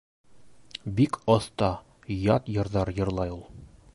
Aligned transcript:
Бик 0.99 1.19
оҫта, 1.33 1.69
ят 2.23 2.51
йырҙар 2.57 2.93
йырлай 2.97 3.37
ул. 3.39 3.49